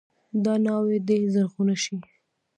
دا 0.43 0.53
ناوې 0.65 0.97
دې 1.07 1.17
زرغونه 1.33 1.75
شي. 1.83 1.97